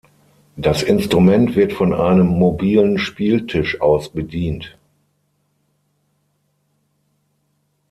[0.55, 4.75] Das Instrument wird von einem mobilen Spieltisch aus bedient.